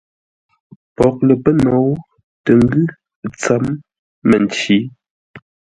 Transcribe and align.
Poghʼ 0.95 1.17
lə 1.27 1.33
pə́ 1.43 1.53
nou 1.65 1.87
tə́ 2.45 2.55
ngʉ́ 2.61 2.83
tsə̌m 3.39 3.63
məncǐ. 4.27 4.77